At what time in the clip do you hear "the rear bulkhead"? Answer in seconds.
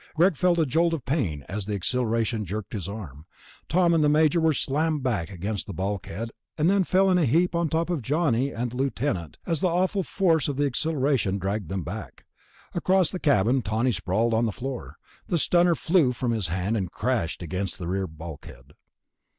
17.77-18.73